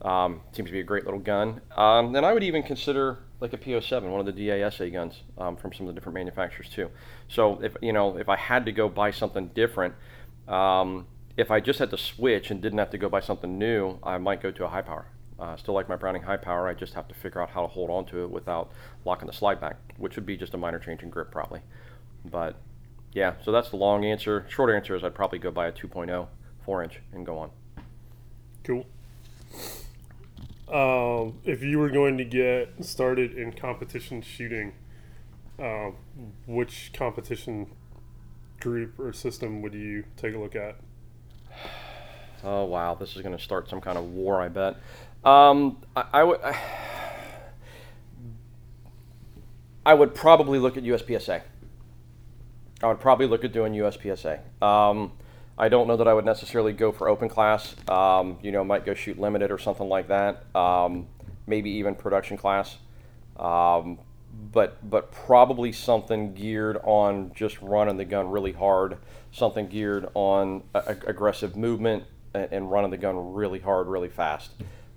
um, 0.02 0.42
seems 0.52 0.70
to 0.70 0.74
be 0.74 0.80
a 0.80 0.84
great 0.84 1.06
little 1.06 1.20
gun. 1.20 1.62
Um, 1.78 2.16
and 2.16 2.26
I 2.26 2.34
would 2.34 2.44
even 2.44 2.64
consider 2.64 3.20
like 3.40 3.54
a 3.54 3.58
PO7, 3.58 4.10
one 4.10 4.20
of 4.20 4.26
the 4.26 4.50
DASA 4.50 4.92
guns 4.92 5.22
um, 5.38 5.56
from 5.56 5.74
some 5.74 5.88
of 5.88 5.94
the 5.94 6.00
different 6.00 6.16
manufacturers 6.16 6.70
too. 6.70 6.90
So 7.28 7.62
if 7.62 7.76
you 7.82 7.94
know 7.94 8.18
if 8.18 8.30
I 8.30 8.36
had 8.36 8.66
to 8.66 8.72
go 8.72 8.90
buy 8.90 9.12
something 9.12 9.50
different, 9.50 9.94
um, 10.48 11.08
if 11.38 11.52
I 11.52 11.60
just 11.60 11.80
had 11.80 11.92
to 11.92 11.98
switch 11.98 12.52
and 12.52 12.62
didn't 12.62 12.80
have 12.80 12.90
to 12.92 12.98
go 12.98 13.10
buy 13.10 13.22
something 13.22 13.58
new, 13.58 13.98
I 14.04 14.18
might 14.18 14.42
go 14.42 14.52
to 14.52 14.66
a 14.66 14.68
high 14.68 14.82
power. 14.82 15.08
Uh, 15.40 15.56
still 15.58 15.74
like 15.74 15.90
my 15.90 15.96
Browning 15.96 16.22
high 16.22 16.38
power. 16.38 16.68
I 16.68 16.74
just 16.74 16.94
have 16.94 17.08
to 17.08 17.16
figure 17.16 17.42
out 17.42 17.50
how 17.50 17.62
to 17.62 17.68
hold 17.68 17.90
on 17.90 18.06
to 18.06 18.24
it 18.24 18.32
without 18.32 18.72
locking 19.04 19.28
the 19.28 19.34
slide 19.34 19.60
back, 19.60 19.78
which 19.98 20.16
would 20.16 20.26
be 20.26 20.38
just 20.38 20.54
a 20.54 20.58
minor 20.58 20.80
change 20.80 21.04
in 21.04 21.10
grip 21.10 21.32
probably. 21.32 21.62
But 22.26 22.56
yeah, 23.14 23.36
so 23.44 23.52
that's 23.52 23.70
the 23.70 23.78
long 23.78 24.06
answer. 24.06 24.46
Short 24.50 24.74
answer 24.74 24.96
is 24.96 25.04
I'd 25.04 25.16
probably 25.16 25.40
go 25.40 25.52
buy 25.52 25.68
a 25.68 25.72
2.0 25.72 26.28
4 26.66 26.84
inch 26.84 27.00
and 27.12 27.26
go 27.26 27.38
on. 27.38 27.52
Cool. 28.64 28.86
Um, 30.68 31.40
if 31.44 31.62
you 31.62 31.78
were 31.78 31.90
going 31.90 32.18
to 32.18 32.24
get 32.24 32.84
started 32.84 33.38
in 33.38 33.52
competition 33.54 34.22
shooting, 34.22 34.74
uh, 35.60 35.92
which 36.48 36.92
competition 36.94 37.68
group 38.60 38.98
or 38.98 39.14
system 39.14 39.62
would 39.62 39.74
you 39.74 40.06
take 40.18 40.34
a 40.34 40.40
look 40.40 40.56
at? 40.56 40.78
Oh 42.44 42.66
wow, 42.66 42.96
this 42.96 43.16
is 43.16 43.22
going 43.22 43.38
to 43.38 43.44
start 43.44 43.70
some 43.70 43.80
kind 43.80 43.98
of 43.98 44.06
war, 44.06 44.42
I 44.42 44.50
bet. 44.50 44.78
Um, 45.24 45.78
I, 45.96 46.06
I 46.14 46.24
would. 46.24 46.42
I, 46.42 46.58
I 49.86 49.94
would 49.94 50.16
probably 50.16 50.60
look 50.60 50.78
at 50.78 50.84
USPSA. 50.84 51.42
I 52.84 52.88
would 52.88 53.00
probably 53.00 53.28
look 53.28 53.46
at 53.46 53.54
doing 53.54 53.74
USPSA. 53.74 54.62
Um, 54.62 55.14
I 55.58 55.70
don't 55.70 55.88
know 55.88 55.96
that 55.96 56.08
I 56.08 56.14
would 56.14 56.26
necessarily 56.26 56.74
go 56.74 56.92
for 56.92 57.08
open 57.08 57.30
class. 57.30 57.76
Um, 57.88 58.38
you 58.42 58.52
know, 58.52 58.64
might 58.66 58.86
go 58.86 58.94
shoot 58.94 59.18
limited 59.18 59.52
or 59.52 59.58
something 59.58 59.88
like 59.88 60.10
that. 60.10 60.44
Um, 60.54 61.08
maybe 61.48 61.70
even 61.72 61.96
production 61.96 62.36
class. 62.36 62.78
Um, 63.38 64.00
but 64.52 64.90
but 64.90 65.12
probably 65.12 65.72
something 65.72 66.34
geared 66.34 66.78
on 66.84 67.32
just 67.34 67.62
running 67.62 67.96
the 67.96 68.06
gun 68.06 68.30
really 68.30 68.52
hard. 68.52 68.98
Something 69.32 69.68
geared 69.68 70.10
on 70.14 70.64
a, 70.74 70.96
aggressive 71.08 71.56
movement 71.56 72.04
and, 72.34 72.52
and, 72.52 72.72
running 72.72 72.92
the 72.92 72.98
gun 72.98 73.34
really 73.34 73.60
hard, 73.60 73.88
really 73.88 74.10
fast. 74.10 74.52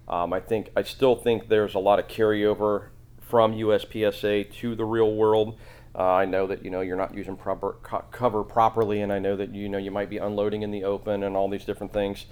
Um, 0.08 0.32
I 0.32 0.40
think 0.40 0.70
I 0.74 0.82
still 0.82 1.14
think 1.14 1.48
there's 1.48 1.74
a 1.74 1.78
lot 1.78 1.98
of 1.98 2.08
carryover 2.08 2.88
from 3.20 3.52
USPSA 3.52 4.52
to 4.54 4.74
the 4.74 4.84
real 4.84 5.14
world. 5.14 5.58
Uh, 5.96 6.02
I 6.02 6.24
know 6.26 6.46
that 6.46 6.62
you 6.62 6.70
know 6.70 6.82
you're 6.82 6.96
not 6.96 7.14
using 7.14 7.36
proper 7.36 7.76
co- 7.82 8.04
cover 8.10 8.44
properly, 8.44 9.00
and 9.00 9.10
I 9.10 9.18
know 9.18 9.34
that 9.36 9.54
you 9.54 9.68
know 9.68 9.78
you 9.78 9.90
might 9.90 10.10
be 10.10 10.18
unloading 10.18 10.62
in 10.62 10.70
the 10.70 10.84
open 10.84 11.22
and 11.22 11.36
all 11.36 11.48
these 11.48 11.64
different 11.64 11.92
things. 11.92 12.26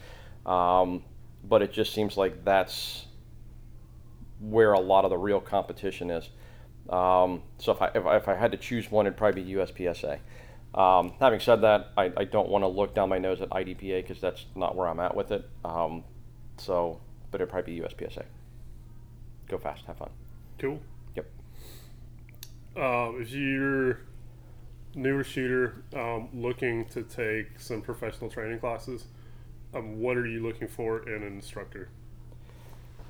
Um, 0.45 1.03
but 1.43 1.63
it 1.63 1.73
just 1.73 1.95
seems 1.95 2.17
like 2.17 2.45
that's 2.45 3.07
where 4.41 4.73
a 4.73 4.81
lot 4.81 5.05
of 5.05 5.11
the 5.11 5.17
real 5.17 5.41
competition 5.41 6.11
is. 6.11 6.29
Um, 6.89 7.43
so 7.59 7.73
if 7.73 7.81
I, 7.81 7.91
if 7.95 8.05
I, 8.05 8.17
if, 8.17 8.29
I, 8.29 8.35
had 8.35 8.53
to 8.53 8.59
choose 8.59 8.91
one, 8.91 9.07
it'd 9.07 9.17
probably 9.17 9.43
be 9.43 9.53
USPSA. 9.55 10.19
Um, 10.75 11.15
having 11.19 11.41
said 11.41 11.63
that, 11.63 11.93
I, 11.97 12.13
I 12.17 12.25
don't 12.25 12.49
want 12.49 12.63
to 12.63 12.69
look 12.69 12.95
down 12.95 13.09
my 13.09 13.19
nose 13.19 13.41
at 13.41 13.49
IDPA 13.49 14.03
because 14.03 14.21
that's 14.21 14.45
not 14.55 14.77
where 14.77 14.89
I'm 14.89 15.01
at 15.01 15.17
with 15.17 15.31
it. 15.31 15.49
Um, 15.65 16.05
so, 16.59 17.01
but 17.31 17.41
it'd 17.41 17.51
probably 17.51 17.81
be 17.81 17.81
USPSA. 17.81 18.25
Go 19.49 19.57
fast, 19.57 19.85
have 19.87 19.97
fun. 19.97 20.11
Cool. 20.59 20.81
Um, 22.77 23.19
if 23.21 23.31
you're 23.31 24.01
newer 24.95 25.25
shooter 25.25 25.85
um, 25.95 26.29
looking 26.33 26.87
to 26.87 27.03
take 27.03 27.59
some 27.61 27.81
professional 27.83 28.31
training 28.31 28.59
classes, 28.59 29.07
um, 29.75 30.01
what 30.01 30.17
are 30.17 30.27
you 30.27 30.43
looking 30.43 30.69
for 30.69 31.09
in 31.09 31.23
an 31.23 31.35
instructor? 31.35 31.89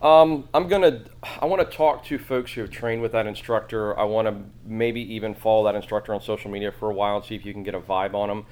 Um, 0.03 0.49
I'm 0.53 0.69
gonna. 0.69 1.05
I 1.41 1.47
want 1.47 1.69
to 1.69 1.77
talk 1.77 2.05
to 2.07 2.19
folks 2.19 2.53
who 2.53 2.61
have 2.61 2.71
trained 2.71 3.01
with 3.01 3.13
that 3.13 3.27
instructor. 3.27 3.99
I 3.99 4.05
want 4.05 4.29
to 4.29 4.37
maybe 4.67 5.01
even 5.15 5.35
follow 5.35 5.65
that 5.65 5.75
instructor 5.75 6.13
on 6.13 6.21
social 6.21 6.51
media 6.51 6.71
for 6.71 6.91
a 6.91 6.95
while 6.95 7.17
and 7.17 7.25
see 7.25 7.35
if 7.35 7.47
you 7.47 7.55
can 7.55 7.63
get 7.63 7.75
a 7.75 7.81
vibe 7.81 8.13
on 8.13 8.29
them. 8.29 8.47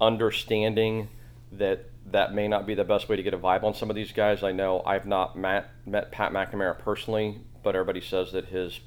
Understanding 0.00 1.08
that 1.52 1.90
that 2.06 2.34
may 2.34 2.48
not 2.48 2.66
be 2.66 2.74
the 2.74 2.84
best 2.84 3.08
way 3.08 3.16
to 3.16 3.22
get 3.22 3.34
a 3.34 3.38
vibe 3.38 3.64
on 3.64 3.74
some 3.74 3.90
of 3.90 3.96
these 3.96 4.12
guys. 4.12 4.42
I 4.42 4.52
know 4.52 4.82
I've 4.86 5.06
not 5.06 5.36
met 5.36 5.70
met 5.84 6.10
Pat 6.10 6.32
McNamara 6.32 6.78
personally, 6.78 7.38
but 7.62 7.74
everybody 7.74 8.00
says 8.00 8.32
that 8.32 8.46
his 8.46 8.80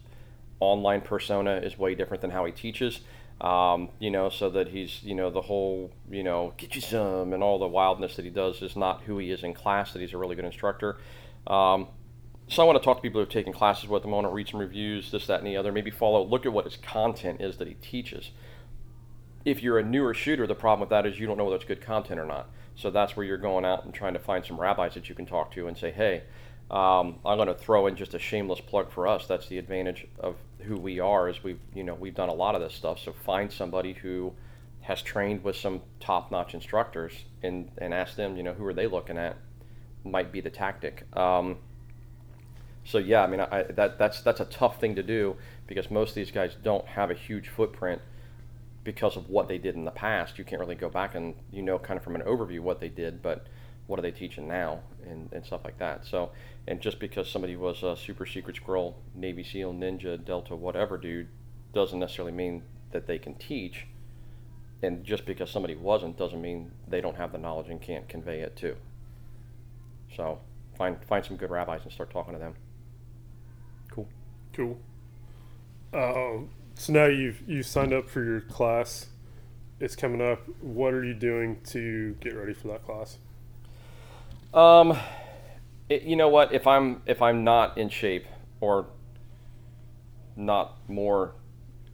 online 0.60 1.02
persona 1.02 1.58
is 1.58 1.78
way 1.78 1.96
different 1.96 2.22
than 2.22 2.32
how 2.32 2.46
he 2.46 2.52
teaches. 2.52 3.02
Um, 3.40 3.90
you 4.00 4.10
know, 4.10 4.30
so 4.30 4.50
that 4.50 4.70
he's, 4.70 5.04
you 5.04 5.14
know, 5.14 5.30
the 5.30 5.42
whole, 5.42 5.92
you 6.10 6.24
know, 6.24 6.54
get 6.58 6.74
you 6.74 6.82
some 6.82 7.34
and 7.34 7.44
all 7.44 7.60
the 7.60 7.68
wildness 7.68 8.16
that 8.16 8.26
he 8.26 8.32
does 8.32 8.64
is 8.64 8.76
not 8.76 9.04
who 9.04 9.20
he 9.20 9.30
is 9.30 9.44
in 9.44 9.54
class, 9.54 9.94
that 9.94 10.00
he's 10.00 10.14
a 10.14 10.18
really 10.18 10.36
good 10.36 10.46
instructor. 10.46 10.98
Um, 11.46 11.88
so 12.48 12.64
I 12.64 12.66
want 12.66 12.82
to 12.82 12.84
talk 12.84 12.98
to 12.98 13.02
people 13.02 13.20
who 13.20 13.26
have 13.26 13.30
taken 13.30 13.54
classes 13.54 13.88
with 13.90 14.04
him. 14.04 14.12
I 14.12 14.16
want 14.16 14.28
to 14.28 14.34
read 14.34 14.48
some 14.48 14.60
reviews, 14.60 15.12
this, 15.12 15.28
that, 15.28 15.40
and 15.40 15.48
the 15.48 15.58
other. 15.58 15.72
Maybe 15.72 15.92
follow, 15.92 16.26
look 16.26 16.46
at 16.46 16.54
what 16.54 16.66
his 16.66 16.78
content 16.78 17.42
is 17.42 17.58
that 17.58 17.68
he 17.68 17.76
teaches. 17.76 18.32
If 19.46 19.62
you're 19.62 19.78
a 19.78 19.84
newer 19.84 20.14
shooter, 20.14 20.48
the 20.48 20.56
problem 20.56 20.80
with 20.80 20.90
that 20.90 21.06
is 21.06 21.20
you 21.20 21.28
don't 21.28 21.38
know 21.38 21.44
whether 21.44 21.58
it's 21.58 21.66
good 21.66 21.82
content 21.82 22.20
or 22.20 22.26
not. 22.26 22.50
So 22.76 22.90
that's 22.90 23.16
where 23.16 23.26
you're 23.26 23.38
going 23.38 23.66
out 23.66 23.86
and 23.86 23.94
trying 23.94 24.14
to 24.14 24.20
find 24.20 24.46
some 24.46 24.60
rabbis 24.60 24.94
that 24.94 25.10
you 25.10 25.16
can 25.16 25.26
talk 25.26 25.52
to 25.54 25.68
and 25.68 25.78
say, 25.78 25.92
hey, 25.92 26.24
um, 26.70 27.20
I'm 27.26 27.38
going 27.38 27.48
to 27.48 27.54
throw 27.54 27.88
in 27.88 27.96
just 27.96 28.14
a 28.14 28.20
shameless 28.20 28.60
plug 28.60 28.92
for 28.92 29.08
us. 29.08 29.26
That's 29.26 29.48
the 29.48 29.58
advantage 29.58 30.06
of 30.20 30.36
who 30.62 30.76
we 30.76 31.00
are 31.00 31.30
is 31.30 31.44
we've 31.44 31.60
you 31.74 31.84
know 31.84 31.94
we've 31.94 32.16
done 32.16 32.30
a 32.30 32.34
lot 32.34 32.56
of 32.56 32.62
this 32.62 32.74
stuff. 32.74 33.00
So 33.00 33.14
find 33.14 33.52
somebody 33.52 33.94
who 33.94 34.34
has 34.82 35.02
trained 35.02 35.44
with 35.44 35.56
some 35.56 35.82
top-notch 36.00 36.54
instructors 36.54 37.14
and 37.42 37.72
and 37.78 37.94
ask 37.94 38.16
them 38.16 38.36
you 38.36 38.44
know 38.44 38.54
who 38.54 38.66
are 38.66 38.74
they 38.74 38.88
looking 38.88 39.18
at 39.18 39.38
might 40.04 40.32
be 40.32 40.42
the 40.42 40.50
tactic. 40.50 41.06
Um, 41.16 41.58
so 42.84 42.98
yeah, 42.98 43.24
I 43.24 43.28
mean 43.28 43.40
I, 43.40 43.64
that 43.64 43.98
that's 43.98 44.22
that's 44.22 44.42
a 44.42 44.46
tough 44.46 44.80
thing 44.82 44.96
to 44.96 45.04
do 45.04 45.38
because 45.68 45.90
most 45.90 46.10
of 46.10 46.16
these 46.16 46.32
guys 46.32 46.56
don't 46.62 46.86
have 46.86 47.12
a 47.12 47.16
huge 47.16 47.48
footprint 47.48 48.02
because 48.84 49.18
of 49.18 49.30
what 49.30 49.48
they 49.48 49.58
did 49.58 49.76
in 49.76 49.86
the 49.86 49.92
past. 49.92 50.38
You 50.38 50.44
can't 50.44 50.60
really 50.60 50.76
go 50.76 50.90
back 50.90 51.16
and 51.16 51.36
you 51.52 51.62
know 51.62 51.80
kind 51.80 51.98
of 51.98 52.04
from 52.04 52.16
an 52.16 52.22
overview 52.24 52.60
what 52.60 52.82
they 52.82 52.90
did, 52.90 53.22
but 53.22 53.48
what 53.88 53.98
are 53.98 54.02
they 54.02 54.12
teaching 54.12 54.48
now 54.48 54.80
and, 55.10 55.30
and 55.32 55.46
stuff 55.46 55.62
like 55.64 55.80
that. 55.80 56.06
So, 56.06 56.32
and 56.68 56.80
just 56.82 57.00
because 57.00 57.30
somebody 57.30 57.56
was 57.56 57.84
a 57.84 57.96
super 57.96 58.26
secret 58.26 58.58
squirrel, 58.58 59.02
Navy 59.16 59.44
SEAL, 59.44 59.74
Ninja, 59.74 60.24
Delta, 60.24 60.56
whatever 60.56 60.98
dude, 60.98 61.30
doesn't 61.74 62.00
necessarily 62.00 62.34
mean 62.34 62.64
that 62.92 63.08
they 63.08 63.18
can 63.18 63.36
teach. 63.36 63.88
And 64.84 65.04
just 65.04 65.26
because 65.26 65.50
somebody 65.50 65.76
wasn't 65.76 66.18
doesn't 66.18 66.42
mean 66.42 66.72
they 66.88 67.02
don't 67.02 67.16
have 67.16 67.32
the 67.32 67.38
knowledge 67.38 67.70
and 67.70 67.82
can't 67.82 68.08
convey 68.08 68.42
it 68.42 68.56
too. 68.56 68.76
So, 70.16 70.40
find 70.78 70.98
find 71.06 71.26
some 71.26 71.38
good 71.38 71.50
rabbis 71.50 71.82
and 71.84 71.92
start 71.92 72.12
talking 72.12 72.34
to 72.34 72.40
them. 72.40 72.54
Cool. 73.90 74.08
Cool. 74.54 74.78
Uh, 75.94 76.46
so 76.76 76.94
now 76.94 77.06
you've 77.06 77.42
you 77.48 77.64
signed 77.64 77.94
up 77.94 78.08
for 78.08 78.24
your 78.24 78.42
class. 78.42 79.08
It's 79.80 79.96
coming 79.96 80.22
up. 80.22 80.42
What 80.62 80.94
are 80.94 81.04
you 81.04 81.14
doing 81.14 81.60
to 81.68 82.16
get 82.20 82.36
ready 82.36 82.54
for 82.54 82.68
that 82.68 82.86
class? 82.86 83.18
Um, 84.54 84.98
it, 85.90 86.04
you 86.04 86.16
know 86.16 86.30
what? 86.30 86.54
If 86.54 86.68
I'm 86.68 87.02
if 87.06 87.22
I'm 87.22 87.44
not 87.44 87.78
in 87.78 87.90
shape 87.90 88.26
or 88.60 88.88
not 90.36 90.78
more 90.88 91.34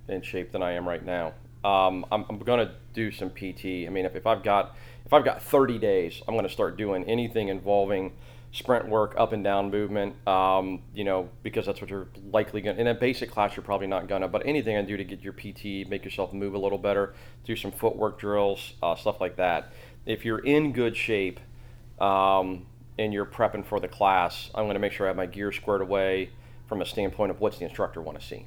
in 0.07 0.21
shape 0.21 0.51
than 0.51 0.61
I 0.61 0.73
am 0.73 0.87
right 0.87 1.03
now, 1.03 1.33
um, 1.63 2.05
I'm, 2.11 2.25
I'm 2.29 2.39
gonna 2.39 2.71
do 2.93 3.11
some 3.11 3.29
PT. 3.29 3.65
I 3.65 3.89
mean, 3.89 4.05
if, 4.05 4.15
if 4.15 4.27
I've 4.27 4.43
got 4.43 4.75
if 5.05 5.13
I've 5.13 5.25
got 5.25 5.41
30 5.41 5.79
days, 5.79 6.21
I'm 6.27 6.35
gonna 6.35 6.49
start 6.49 6.77
doing 6.77 7.03
anything 7.05 7.49
involving 7.49 8.13
sprint 8.51 8.87
work, 8.87 9.15
up 9.17 9.33
and 9.33 9.43
down 9.43 9.71
movement. 9.71 10.15
Um, 10.27 10.83
you 10.93 11.03
know, 11.03 11.29
because 11.41 11.65
that's 11.65 11.81
what 11.81 11.89
you're 11.89 12.07
likely 12.31 12.61
gonna. 12.61 12.79
In 12.79 12.87
a 12.87 12.93
basic 12.93 13.31
class, 13.31 13.55
you're 13.55 13.63
probably 13.63 13.87
not 13.87 14.07
gonna. 14.07 14.27
But 14.27 14.45
anything 14.45 14.77
I 14.77 14.81
do 14.81 14.97
to 14.97 15.03
get 15.03 15.21
your 15.21 15.33
PT, 15.33 15.89
make 15.89 16.05
yourself 16.05 16.33
move 16.33 16.53
a 16.53 16.59
little 16.59 16.77
better, 16.77 17.13
do 17.45 17.55
some 17.55 17.71
footwork 17.71 18.19
drills, 18.19 18.73
uh, 18.81 18.95
stuff 18.95 19.19
like 19.19 19.37
that. 19.37 19.73
If 20.05 20.25
you're 20.25 20.39
in 20.39 20.73
good 20.73 20.95
shape 20.95 21.39
um, 21.99 22.65
and 22.97 23.13
you're 23.13 23.25
prepping 23.25 23.65
for 23.65 23.79
the 23.79 23.87
class, 23.87 24.49
I'm 24.53 24.65
going 24.65 24.75
to 24.75 24.79
make 24.79 24.91
sure 24.91 25.07
I 25.07 25.09
have 25.09 25.17
my 25.17 25.25
gear 25.25 25.51
squared 25.51 25.81
away 25.81 26.29
from 26.67 26.81
a 26.81 26.85
standpoint 26.85 27.31
of 27.31 27.39
what's 27.39 27.57
the 27.57 27.65
instructor 27.65 28.01
want 28.01 28.19
to 28.19 28.25
see. 28.25 28.45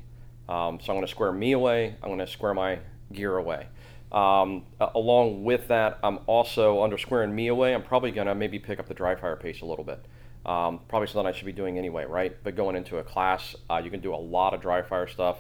Um, 0.49 0.79
so 0.81 0.93
I'm 0.93 0.97
going 0.97 1.03
to 1.03 1.11
square 1.11 1.33
me 1.33 1.53
away. 1.53 1.97
I'm 2.03 2.09
going 2.09 2.19
to 2.19 2.27
square 2.27 2.55
my 2.55 2.79
gear 3.13 3.37
away. 3.37 3.67
Um, 4.13 4.65
along 4.81 5.45
with 5.45 5.69
that, 5.69 5.99
I'm 6.03 6.21
also 6.27 6.83
under 6.83 6.97
squaring 6.97 7.35
me 7.35 7.49
away. 7.49 7.75
I'm 7.75 7.83
probably 7.83 8.13
going 8.13 8.29
to 8.29 8.35
maybe 8.35 8.59
pick 8.59 8.79
up 8.79 8.87
the 8.87 8.95
dry 8.95 9.17
fire 9.17 9.37
pace 9.37 9.63
a 9.63 9.67
little 9.67 9.85
bit. 9.85 10.05
Um, 10.45 10.81
probably 10.87 11.09
something 11.09 11.27
I 11.27 11.33
should 11.33 11.47
be 11.47 11.53
doing 11.53 11.77
anyway, 11.77 12.05
right? 12.05 12.37
But 12.45 12.55
going 12.55 12.77
into 12.77 12.99
a 12.99 13.03
class, 13.03 13.57
uh, 13.69 13.81
you 13.85 13.91
can 13.91 14.01
do 14.01 14.15
a 14.15 14.17
lot 14.17 14.55
of 14.55 14.61
dry 14.61 14.83
fire 14.83 15.09
stuff 15.09 15.39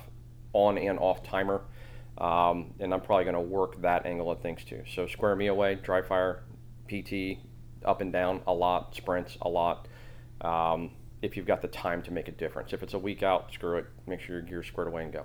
on 0.53 0.79
and 0.79 0.99
off 0.99 1.23
timer. 1.23 1.63
Um, 2.19 2.75
and 2.81 2.93
I'm 2.93 3.01
probably 3.01 3.25
going 3.25 3.35
to 3.35 3.41
work 3.41 3.81
that 3.83 4.05
angle 4.05 4.31
of 4.31 4.41
things 4.41 4.65
too. 4.65 4.83
So 4.93 5.07
square 5.07 5.37
me 5.37 5.47
away, 5.47 5.77
dry 5.77 6.03
fire, 6.03 6.43
PT, 6.89 7.39
up 7.87 8.00
and 8.00 8.12
down 8.12 8.40
a 8.47 8.52
lot, 8.52 8.95
sprints 8.95 9.37
a 9.43 9.49
lot. 9.49 9.88
Um, 10.40 10.90
if 11.23 11.37
you've 11.37 11.47
got 11.47 11.62
the 11.62 11.69
time 11.69 12.02
to 12.02 12.12
make 12.12 12.28
a 12.28 12.33
difference. 12.33 12.73
If 12.73 12.83
it's 12.83 12.95
a 12.95 12.99
week 12.99 13.23
out, 13.23 13.52
screw 13.52 13.78
it. 13.78 13.87
Make 14.07 14.21
sure 14.21 14.37
your 14.37 14.45
gear's 14.45 14.66
squared 14.66 14.88
away 14.88 15.05
and 15.05 15.12
go. 15.12 15.25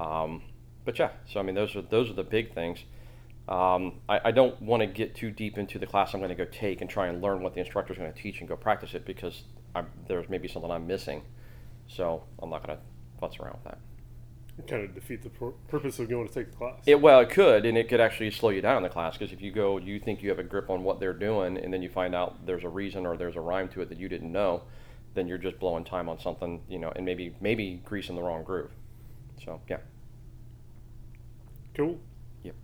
Um, 0.00 0.42
but 0.84 0.98
yeah, 0.98 1.10
so 1.26 1.40
I 1.40 1.42
mean, 1.42 1.54
those 1.54 1.76
are 1.76 1.82
those 1.82 2.10
are 2.10 2.14
the 2.14 2.24
big 2.24 2.54
things. 2.54 2.80
Um, 3.48 4.00
I, 4.08 4.20
I, 4.26 4.30
don't 4.30 4.60
want 4.62 4.80
to 4.80 4.86
get 4.86 5.16
too 5.16 5.32
deep 5.32 5.58
into 5.58 5.80
the 5.80 5.86
class 5.86 6.14
I'm 6.14 6.20
going 6.20 6.28
to 6.28 6.36
go 6.36 6.44
take 6.44 6.82
and 6.82 6.88
try 6.88 7.08
and 7.08 7.20
learn 7.20 7.42
what 7.42 7.54
the 7.54 7.58
instructor 7.60 7.92
is 7.92 7.98
going 7.98 8.12
to 8.12 8.16
teach 8.16 8.38
and 8.38 8.48
go 8.48 8.54
practice 8.54 8.94
it 8.94 9.04
because 9.04 9.42
I'm, 9.74 9.88
there's 10.06 10.28
maybe 10.28 10.46
something 10.46 10.70
I'm 10.70 10.86
missing. 10.86 11.22
So 11.88 12.22
I'm 12.40 12.50
not 12.50 12.64
going 12.64 12.78
to 12.78 12.84
futz 13.20 13.40
around 13.40 13.54
with 13.54 13.64
that 13.64 13.78
kind 14.66 14.84
of 14.84 14.94
defeat 14.94 15.22
the 15.22 15.30
purpose 15.68 15.98
of 15.98 16.08
going 16.08 16.26
to 16.28 16.32
take 16.32 16.50
the 16.50 16.56
class. 16.56 16.80
It 16.86 17.00
well, 17.00 17.20
it 17.20 17.30
could, 17.30 17.64
and 17.66 17.76
it 17.76 17.88
could 17.88 18.00
actually 18.00 18.30
slow 18.30 18.50
you 18.50 18.60
down 18.60 18.78
in 18.78 18.82
the 18.82 18.88
class 18.88 19.16
because 19.16 19.32
if 19.32 19.40
you 19.40 19.52
go, 19.52 19.78
you 19.78 19.98
think 20.00 20.22
you 20.22 20.28
have 20.30 20.38
a 20.38 20.44
grip 20.44 20.70
on 20.70 20.82
what 20.82 21.00
they're 21.00 21.12
doing, 21.12 21.58
and 21.58 21.72
then 21.72 21.82
you 21.82 21.88
find 21.88 22.14
out 22.14 22.46
there's 22.46 22.64
a 22.64 22.68
reason 22.68 23.06
or 23.06 23.16
there's 23.16 23.36
a 23.36 23.40
rhyme 23.40 23.68
to 23.70 23.80
it 23.82 23.88
that 23.88 23.98
you 23.98 24.08
didn't 24.08 24.30
know, 24.30 24.62
then 25.14 25.26
you're 25.26 25.38
just 25.38 25.58
blowing 25.58 25.84
time 25.84 26.08
on 26.08 26.18
something, 26.18 26.62
you 26.68 26.78
know, 26.78 26.92
and 26.94 27.04
maybe 27.04 27.34
maybe 27.40 27.80
greasing 27.84 28.16
the 28.16 28.22
wrong 28.22 28.44
groove. 28.44 28.70
So 29.44 29.60
yeah. 29.68 29.78
Cool. 31.74 31.98
Yep. 32.42 32.54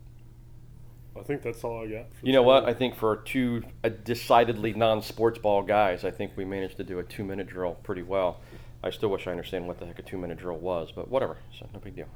I 1.18 1.22
think 1.22 1.42
that's 1.42 1.64
all 1.64 1.84
I 1.84 1.86
got. 1.86 2.06
you 2.22 2.32
know 2.32 2.42
what? 2.42 2.64
I 2.64 2.74
think 2.74 2.96
for 2.96 3.16
two 3.16 3.62
uh, 3.84 3.88
decidedly 3.88 4.74
non-sports 4.74 5.38
ball 5.38 5.62
guys, 5.62 6.04
I 6.04 6.10
think 6.10 6.32
we 6.36 6.44
managed 6.44 6.76
to 6.78 6.84
do 6.84 6.98
a 6.98 7.02
two-minute 7.02 7.46
drill 7.46 7.74
pretty 7.82 8.02
well. 8.02 8.40
I 8.86 8.90
still 8.90 9.08
wish 9.08 9.26
I 9.26 9.32
understand 9.32 9.66
what 9.66 9.78
the 9.80 9.86
heck 9.86 9.98
a 9.98 10.02
two 10.02 10.16
minute 10.16 10.38
drill 10.38 10.58
was, 10.58 10.92
but 10.94 11.08
whatever. 11.08 11.38
So 11.58 11.68
no 11.74 11.80
big 11.80 11.96
deal. 11.96 12.06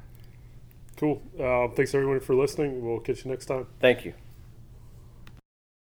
Cool. 0.95 1.21
Uh, 1.37 1.67
thanks 1.75 1.93
everyone 1.93 2.21
for 2.21 2.33
listening. 2.33 2.85
We'll 2.85 2.99
catch 2.99 3.25
you 3.25 3.31
next 3.31 3.47
time. 3.47 3.67
Thank 3.79 4.05
you. 4.05 4.13